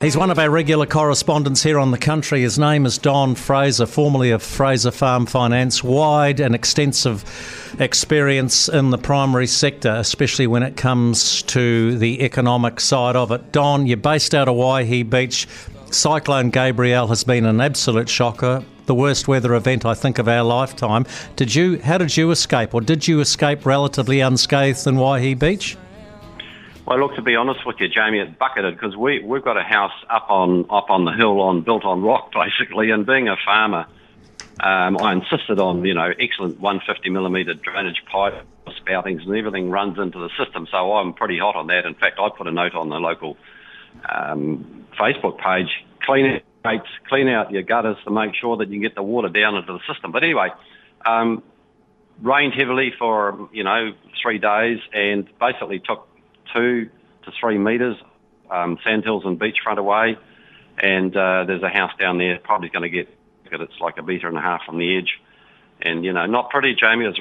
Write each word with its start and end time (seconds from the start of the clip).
He's 0.00 0.16
one 0.16 0.30
of 0.30 0.38
our 0.38 0.48
regular 0.48 0.86
correspondents 0.86 1.64
here 1.64 1.76
on 1.76 1.90
the 1.90 1.98
country. 1.98 2.42
His 2.42 2.56
name 2.56 2.86
is 2.86 2.98
Don 2.98 3.34
Fraser, 3.34 3.84
formerly 3.84 4.30
of 4.30 4.44
Fraser 4.44 4.92
Farm 4.92 5.26
Finance. 5.26 5.82
Wide 5.82 6.38
and 6.38 6.54
extensive 6.54 7.24
experience 7.80 8.68
in 8.68 8.90
the 8.90 8.96
primary 8.96 9.48
sector, 9.48 9.90
especially 9.96 10.46
when 10.46 10.62
it 10.62 10.76
comes 10.76 11.42
to 11.42 11.98
the 11.98 12.22
economic 12.22 12.78
side 12.78 13.16
of 13.16 13.32
it. 13.32 13.50
Don, 13.50 13.88
you're 13.88 13.96
based 13.96 14.36
out 14.36 14.46
of 14.46 14.54
Waihi 14.54 15.10
Beach. 15.10 15.48
Cyclone 15.90 16.50
Gabrielle 16.50 17.08
has 17.08 17.24
been 17.24 17.44
an 17.44 17.60
absolute 17.60 18.08
shocker. 18.08 18.62
The 18.86 18.94
worst 18.94 19.26
weather 19.26 19.56
event, 19.56 19.84
I 19.84 19.94
think, 19.94 20.20
of 20.20 20.28
our 20.28 20.44
lifetime. 20.44 21.06
Did 21.34 21.52
you? 21.52 21.80
How 21.80 21.98
did 21.98 22.16
you 22.16 22.30
escape, 22.30 22.72
or 22.72 22.82
did 22.82 23.08
you 23.08 23.18
escape 23.18 23.66
relatively 23.66 24.20
unscathed 24.20 24.86
in 24.86 24.94
Waihi 24.94 25.36
Beach? 25.36 25.76
Well, 26.88 27.00
look, 27.00 27.16
to 27.16 27.22
be 27.22 27.36
honest 27.36 27.66
with 27.66 27.76
you, 27.80 27.88
Jamie, 27.88 28.20
it 28.20 28.38
bucketed 28.38 28.74
because 28.74 28.96
we, 28.96 29.22
we've 29.22 29.44
got 29.44 29.58
a 29.58 29.62
house 29.62 29.92
up 30.08 30.30
on, 30.30 30.64
up 30.70 30.88
on 30.88 31.04
the 31.04 31.12
hill 31.12 31.38
on, 31.42 31.60
built 31.60 31.84
on 31.84 32.00
rock, 32.00 32.32
basically, 32.32 32.90
and 32.92 33.04
being 33.04 33.28
a 33.28 33.36
farmer, 33.44 33.84
um, 34.60 34.96
I 34.96 35.12
insisted 35.12 35.58
on, 35.58 35.84
you 35.84 35.92
know, 35.92 36.10
excellent 36.18 36.58
150 36.58 37.10
millimetre 37.10 37.52
drainage 37.52 38.02
pipe 38.10 38.42
spoutings 38.68 39.20
and 39.26 39.36
everything 39.36 39.68
runs 39.68 39.98
into 39.98 40.18
the 40.18 40.30
system, 40.42 40.66
so 40.70 40.94
I'm 40.94 41.12
pretty 41.12 41.38
hot 41.38 41.56
on 41.56 41.66
that. 41.66 41.84
In 41.84 41.92
fact, 41.92 42.18
I 42.18 42.30
put 42.34 42.46
a 42.46 42.50
note 42.50 42.74
on 42.74 42.88
the 42.88 42.96
local 42.96 43.36
um, 44.08 44.86
Facebook 44.98 45.36
page, 45.36 45.68
clean 46.06 46.40
out, 46.64 46.86
clean 47.06 47.28
out 47.28 47.50
your 47.50 47.64
gutters 47.64 47.98
to 48.04 48.10
make 48.10 48.34
sure 48.34 48.56
that 48.56 48.70
you 48.70 48.80
get 48.80 48.94
the 48.94 49.02
water 49.02 49.28
down 49.28 49.56
into 49.56 49.74
the 49.74 49.92
system. 49.92 50.10
But 50.10 50.24
anyway, 50.24 50.48
um, 51.04 51.42
rained 52.22 52.54
heavily 52.54 52.94
for, 52.98 53.50
you 53.52 53.62
know, 53.62 53.92
three 54.22 54.38
days 54.38 54.78
and 54.94 55.28
basically 55.38 55.80
took 55.80 56.08
two 56.52 56.90
to 57.24 57.32
three 57.40 57.58
metres, 57.58 57.96
um, 58.50 58.78
sandhills 58.84 59.24
and 59.24 59.38
beachfront 59.38 59.78
away. 59.78 60.16
And 60.78 61.16
uh, 61.16 61.44
there's 61.44 61.62
a 61.62 61.68
house 61.68 61.92
down 61.98 62.18
there, 62.18 62.38
probably 62.38 62.68
going 62.68 62.82
to 62.82 62.88
get, 62.88 63.08
it's 63.50 63.80
like 63.80 63.98
a 63.98 64.02
metre 64.02 64.28
and 64.28 64.36
a 64.36 64.40
half 64.40 64.62
from 64.64 64.78
the 64.78 64.96
edge. 64.96 65.18
And, 65.82 66.04
you 66.04 66.12
know, 66.12 66.26
not 66.26 66.50
pretty, 66.50 66.74
Jamie. 66.74 67.06
It's 67.06 67.18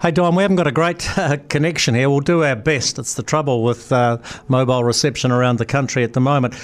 Hey, 0.00 0.10
Don, 0.10 0.34
we 0.34 0.42
haven't 0.42 0.56
got 0.56 0.66
a 0.66 0.72
great 0.72 1.18
uh, 1.18 1.36
connection 1.48 1.94
here. 1.94 2.08
We'll 2.08 2.20
do 2.20 2.42
our 2.42 2.56
best. 2.56 2.98
It's 2.98 3.14
the 3.14 3.22
trouble 3.22 3.62
with 3.62 3.92
uh, 3.92 4.18
mobile 4.48 4.82
reception 4.82 5.30
around 5.30 5.58
the 5.58 5.66
country 5.66 6.04
at 6.04 6.14
the 6.14 6.20
moment. 6.20 6.54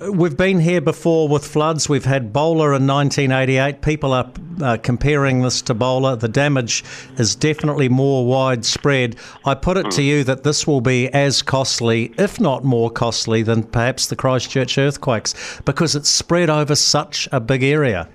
We've 0.00 0.36
been 0.36 0.60
here 0.60 0.80
before 0.80 1.26
with 1.26 1.44
floods. 1.44 1.88
We've 1.88 2.04
had 2.04 2.32
Bola 2.32 2.66
in 2.76 2.86
1988. 2.86 3.82
People 3.82 4.12
are 4.12 4.30
uh, 4.62 4.76
comparing 4.80 5.42
this 5.42 5.60
to 5.62 5.74
Bola. 5.74 6.16
The 6.16 6.28
damage 6.28 6.84
is 7.16 7.34
definitely 7.34 7.88
more 7.88 8.24
widespread. 8.24 9.16
I 9.44 9.56
put 9.56 9.76
it 9.76 9.90
to 9.92 10.02
you 10.02 10.22
that 10.22 10.44
this 10.44 10.68
will 10.68 10.80
be 10.80 11.12
as 11.12 11.42
costly, 11.42 12.14
if 12.16 12.38
not 12.38 12.62
more 12.62 12.90
costly, 12.90 13.42
than 13.42 13.64
perhaps 13.64 14.06
the 14.06 14.14
Christchurch 14.14 14.78
earthquakes 14.78 15.60
because 15.64 15.96
it's 15.96 16.08
spread 16.08 16.48
over 16.48 16.76
such 16.76 17.28
a 17.32 17.40
big 17.40 17.64
area. 17.64 18.08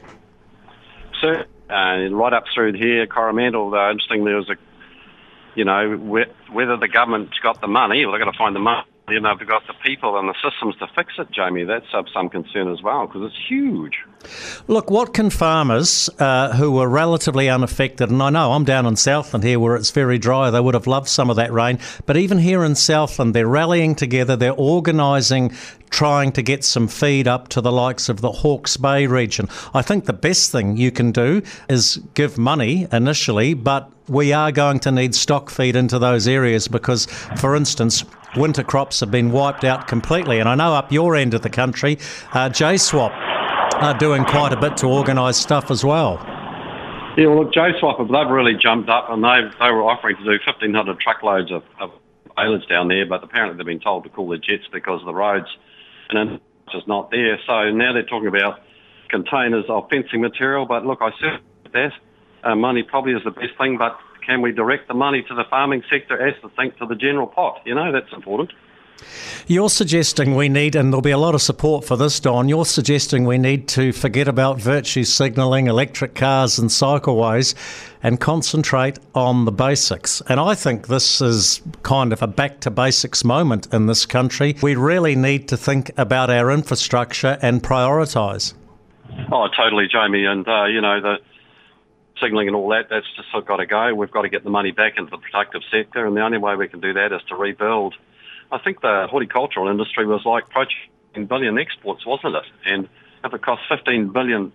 So, 1.20 1.34
uh, 1.70 2.08
right 2.12 2.32
up 2.32 2.46
through 2.56 2.74
here, 2.74 3.08
Coromandel, 3.08 3.72
though, 3.72 3.92
interestingly, 3.92 4.32
there 4.32 4.38
was 4.38 4.50
a, 4.50 4.56
you 5.56 5.66
know, 5.66 5.98
whether 5.98 6.78
the 6.78 6.88
government's 6.88 7.38
got 7.40 7.60
the 7.60 7.68
money, 7.68 8.06
or 8.06 8.12
they're 8.12 8.22
going 8.22 8.32
to 8.32 8.38
find 8.38 8.56
the 8.56 8.62
money 8.62 8.88
you 9.10 9.20
know, 9.20 9.36
they've 9.38 9.48
got 9.48 9.68
the 9.68 9.74
people 9.84 10.18
and 10.18 10.30
the 10.30 10.36
systems 10.42 10.78
to 10.78 10.88
fix 10.96 11.14
it, 11.18 11.30
Jamie. 11.32 11.66
That's 11.66 11.86
of 11.94 12.06
some 12.14 12.30
concern 12.30 12.72
as 12.72 12.82
well 12.82 13.06
because 13.06 13.24
it's 13.24 13.50
huge. 13.50 13.98
Look, 14.68 14.90
what 14.90 15.14
can 15.14 15.30
farmers 15.30 16.10
uh, 16.20 16.56
who 16.56 16.72
were 16.72 16.88
relatively 16.88 17.50
unaffected, 17.50 18.10
and 18.10 18.24
I 18.24 18.30
know 18.30 18.54
I'm 18.54 18.64
down 18.64 18.86
in 18.86 18.96
Southland 18.96 19.44
here 19.44 19.60
where 19.60 19.76
it's 19.76 19.92
very 19.92 20.18
dry, 20.18 20.50
they 20.50 20.62
would 20.62 20.74
have 20.74 20.88
loved 20.88 21.10
some 21.10 21.30
of 21.30 21.36
that 21.36 21.52
rain, 21.52 21.80
but 22.06 22.16
even 22.16 22.38
here 22.38 22.64
in 22.64 22.76
Southland, 22.76 23.34
they're 23.36 23.46
rallying 23.46 23.96
together, 23.96 24.38
they're 24.38 24.54
organising, 24.54 25.52
trying 25.90 26.32
to 26.32 26.42
get 26.42 26.64
some 26.64 26.88
feed 26.88 27.28
up 27.28 27.50
to 27.50 27.60
the 27.60 27.74
likes 27.74 28.08
of 28.08 28.22
the 28.22 28.32
Hawke's 28.32 28.78
Bay 28.78 29.06
region. 29.06 29.50
I 29.74 29.82
think 29.82 30.06
the 30.06 30.14
best 30.14 30.50
thing 30.50 30.78
you 30.78 30.92
can 30.92 31.12
do 31.12 31.42
is 31.68 31.98
give 32.14 32.38
money 32.38 32.88
initially, 32.94 33.54
but 33.54 33.92
we 34.08 34.32
are 34.32 34.54
going 34.54 34.80
to 34.82 34.92
need 34.92 35.14
stock 35.14 35.50
feed 35.50 35.76
into 35.76 36.00
those 36.00 36.26
areas 36.28 36.70
because, 36.70 37.06
for 37.38 37.56
instance, 37.56 38.06
winter 38.36 38.64
crops 38.64 39.00
have 39.00 39.12
been 39.12 39.32
wiped 39.32 39.64
out 39.64 39.88
completely. 39.88 40.40
And 40.40 40.50
I 40.50 40.56
know 40.56 40.74
up 40.74 40.92
your 40.92 41.16
end 41.16 41.34
of 41.34 41.42
the 41.42 41.50
country, 41.50 41.98
uh, 42.34 42.50
JSwap 42.50 43.12
are 43.82 43.98
doing 43.98 44.26
quite 44.26 44.54
a 44.54 44.60
bit 44.60 44.78
to 44.78 44.88
organise 44.88 45.38
stuff 45.38 45.72
as 45.72 45.84
well. 45.84 46.20
Yeah, 47.18 47.28
well, 47.28 47.44
look, 47.44 47.54
JSwap, 47.54 47.98
they've 48.00 48.34
really 48.34 48.56
jumped 48.56 48.90
up 48.90 49.10
and 49.10 49.24
they 49.24 49.42
they 49.60 49.72
were 49.72 49.84
offering 49.84 50.18
to 50.18 50.24
do 50.24 50.32
1,500 50.32 51.00
truckloads 51.00 51.52
of, 51.52 51.64
of 51.80 51.92
balers 52.36 52.66
down 52.66 52.88
there, 52.88 53.06
but 53.06 53.24
apparently 53.24 53.58
they've 53.58 53.66
been 53.66 53.80
told 53.80 54.04
to 54.04 54.10
call 54.10 54.30
their 54.30 54.40
jets 54.40 54.64
because 54.72 55.02
the 55.06 55.14
roads 55.14 55.48
and 56.10 56.40
just 56.72 56.88
not 56.88 57.12
there. 57.12 57.40
So 57.46 57.70
now 57.72 57.94
they're 57.94 58.04
talking 58.04 58.28
about 58.28 58.62
containers 59.10 59.66
of 59.70 59.90
fencing 59.90 60.22
material, 60.22 60.66
but 60.66 60.86
look, 60.86 61.00
I 61.02 61.12
said 61.20 61.40
that 61.74 61.92
uh, 62.44 62.56
money 62.56 62.84
probably 62.84 63.14
is 63.14 63.24
the 63.24 63.32
best 63.32 63.58
thing, 63.58 63.78
but 63.78 63.98
can 64.26 64.42
we 64.42 64.52
direct 64.52 64.88
the 64.88 64.94
money 64.94 65.24
to 65.28 65.36
the 65.36 65.44
farming 65.50 65.84
sector 65.90 66.28
as 66.28 66.40
to 66.42 66.50
think 66.50 66.78
to 66.78 66.86
the 66.86 66.96
general 66.96 67.28
pot? 67.28 67.62
You 67.66 67.76
know, 67.76 67.92
that's 67.92 68.12
important. 68.14 68.52
You're 69.48 69.70
suggesting 69.70 70.36
we 70.36 70.48
need, 70.50 70.76
and 70.76 70.92
there'll 70.92 71.02
be 71.02 71.12
a 71.12 71.18
lot 71.18 71.36
of 71.36 71.42
support 71.42 71.84
for 71.84 71.98
this, 71.98 72.20
Don. 72.20 72.48
You're 72.48 72.66
suggesting 72.66 73.26
we 73.26 73.38
need 73.38 73.68
to 73.70 73.92
forget 73.92 74.28
about 74.28 74.60
virtue 74.60 75.04
signalling, 75.04 75.68
electric 75.68 76.16
cars, 76.16 76.58
and 76.58 76.70
cycleways 76.70 77.54
and 78.02 78.20
concentrate 78.20 79.00
on 79.14 79.46
the 79.46 79.52
basics. 79.52 80.22
And 80.30 80.40
I 80.40 80.56
think 80.56 80.88
this 80.88 81.22
is 81.22 81.62
kind 81.84 82.14
of 82.14 82.22
a 82.22 82.28
back 82.28 82.62
to 82.62 82.72
basics 82.72 83.24
moment 83.24 83.68
in 83.74 83.88
this 83.88 84.06
country. 84.06 84.56
We 84.62 84.76
really 84.76 85.16
need 85.16 85.48
to 85.50 85.58
think 85.58 85.92
about 85.98 86.30
our 86.30 86.52
infrastructure 86.52 87.38
and 87.42 87.62
prioritise. 87.62 88.54
Oh, 89.32 89.48
totally, 89.56 89.88
Jamie. 89.88 90.26
And, 90.26 90.48
uh, 90.48 90.66
you 90.66 90.82
know, 90.82 91.02
the 91.02 91.18
signalling 92.22 92.48
and 92.48 92.56
all 92.56 92.70
that, 92.70 92.88
that's 92.90 93.06
just 93.16 93.46
got 93.46 93.58
to 93.58 93.66
go. 93.66 93.94
We've 93.94 94.12
got 94.12 94.24
to 94.24 94.30
get 94.30 94.44
the 94.44 94.50
money 94.50 94.72
back 94.72 94.98
into 94.98 95.12
the 95.12 95.18
productive 95.18 95.62
sector, 95.72 96.06
and 96.06 96.16
the 96.16 96.22
only 96.22 96.38
way 96.38 96.56
we 96.56 96.68
can 96.68 96.80
do 96.80 96.94
that 96.94 97.12
is 97.12 97.22
to 97.30 97.36
rebuild. 97.36 97.96
I 98.52 98.60
think 98.60 98.82
the 98.82 99.08
horticultural 99.10 99.68
industry 99.68 100.06
was 100.06 100.26
like 100.26 100.46
approaching 100.46 101.26
billion 101.28 101.58
exports, 101.58 102.06
wasn't 102.06 102.36
it? 102.36 102.46
And 102.66 102.90
if 103.24 103.34
it 103.34 103.42
costs 103.42 103.66
15 103.70 104.10
billion 104.10 104.52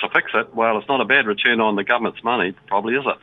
to 0.00 0.08
fix 0.08 0.30
it, 0.34 0.54
well, 0.54 0.78
it's 0.78 0.88
not 0.88 1.00
a 1.00 1.04
bad 1.04 1.26
return 1.26 1.60
on 1.60 1.76
the 1.76 1.84
government's 1.84 2.22
money, 2.22 2.54
probably, 2.66 2.94
is 2.94 3.04
it? 3.06 3.16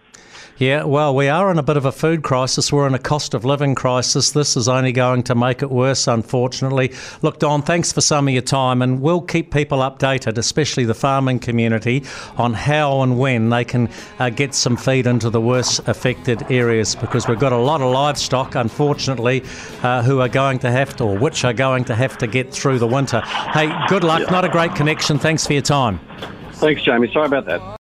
Yeah, 0.58 0.86
well, 0.86 1.14
we 1.14 1.28
are 1.28 1.52
in 1.52 1.60
a 1.60 1.64
bit 1.64 1.76
of 1.76 1.84
a 1.84 1.92
food 1.92 2.24
crisis. 2.24 2.72
We're 2.72 2.88
in 2.88 2.94
a 2.94 3.00
cost 3.00 3.34
of 3.34 3.44
living 3.44 3.76
crisis. 3.76 4.32
This 4.32 4.56
is 4.56 4.70
only 4.70 4.94
going 4.94 5.24
to 5.24 5.36
make 5.36 5.62
it 5.62 5.70
worse, 5.70 6.08
unfortunately. 6.08 6.94
Look, 7.22 7.40
Don, 7.40 7.62
thanks 7.62 7.92
for 7.92 8.00
some 8.00 8.30
of 8.30 8.34
your 8.34 8.42
time, 8.42 8.82
and 8.82 9.02
we'll 9.02 9.20
keep 9.20 9.52
people 9.52 9.80
updated, 9.80 10.38
especially 10.38 10.86
the 10.86 10.94
farming 10.94 11.40
community, 11.40 12.06
on 12.38 12.54
how 12.54 13.02
and 13.02 13.20
when 13.20 13.50
they 13.50 13.66
can 13.66 13.90
uh, 14.20 14.30
get 14.30 14.54
some 14.54 14.78
feed 14.78 15.08
into 15.08 15.30
the 15.30 15.42
worst 15.42 15.86
affected 15.90 16.50
areas 16.50 16.96
because 16.96 17.28
we've 17.28 17.38
got 17.38 17.52
a 17.52 17.58
lot 17.58 17.82
of 17.82 17.92
livestock, 17.92 18.56
unfortunately, 18.56 19.44
uh, 19.84 20.04
who 20.04 20.22
are 20.22 20.30
going 20.30 20.58
to 20.60 20.72
have 20.72 20.96
to, 20.96 21.04
or 21.04 21.20
which 21.20 21.44
are 21.44 21.54
going 21.54 21.84
to 21.84 21.96
have 21.96 22.18
to 22.20 22.28
get 22.28 22.54
through 22.54 22.80
the 22.80 22.88
winter. 22.88 23.20
Hey, 23.52 23.70
good 23.90 24.06
luck. 24.06 24.32
Not 24.32 24.46
a 24.46 24.50
great 24.50 24.74
connection. 24.74 25.20
Thanks 25.20 25.46
for 25.46 25.52
your 25.52 25.64
time. 25.64 26.00
Thanks, 26.60 26.84
Jamie. 26.84 27.12
Sorry 27.12 27.26
about 27.26 27.46
that. 27.46 27.62